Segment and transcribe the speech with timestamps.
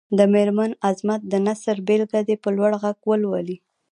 [0.17, 3.57] د مېرمن عظمت د نثر بېلګه دې په لوړ غږ ولولي.